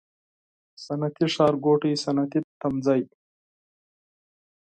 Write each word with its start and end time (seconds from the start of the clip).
صنعتي 0.83 1.25
ښارګوټی، 1.35 1.91
صنعتي 2.03 2.39
تمځای 2.61 3.01